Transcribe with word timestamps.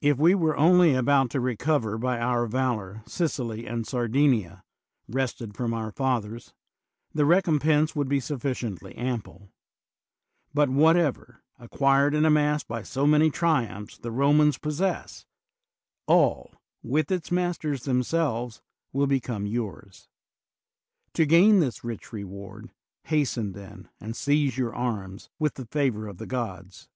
If 0.00 0.16
we 0.16 0.36
were 0.36 0.56
only 0.56 0.94
about 0.94 1.28
to 1.30 1.40
recover 1.40 1.98
by 1.98 2.20
our 2.20 2.46
valor 2.46 3.02
Sicily 3.04 3.66
and 3.66 3.84
Sardin 3.84 4.32
ia, 4.32 4.62
wrested 5.08 5.56
from 5.56 5.74
our 5.74 5.90
fathers, 5.90 6.54
the 7.12 7.24
recompense 7.24 7.96
would 7.96 8.08
be 8.08 8.20
suflSciently 8.20 8.96
ample; 8.96 9.50
but 10.54 10.68
whatever, 10.68 11.42
ac 11.58 11.66
quired 11.72 12.14
and 12.14 12.24
amassed 12.24 12.68
by 12.68 12.84
so 12.84 13.08
many 13.08 13.28
triumphs, 13.28 13.98
the 13.98 14.12
Romans 14.12 14.56
possess, 14.56 15.26
all, 16.06 16.54
with 16.84 17.10
its 17.10 17.32
masters 17.32 17.82
themselves, 17.82 18.62
will 18.92 19.08
become 19.08 19.46
yours. 19.48 20.08
To 21.14 21.26
gain 21.26 21.58
this 21.58 21.82
rich 21.82 22.12
reward, 22.12 22.70
hasten, 23.06 23.50
then, 23.50 23.88
and 23.98 24.14
seize 24.14 24.56
your 24.56 24.72
arms, 24.76 25.28
with 25.40 25.54
the 25.54 25.66
favor 25.66 26.06
of 26.06 26.18
the 26.18 26.26
gods. 26.26 26.88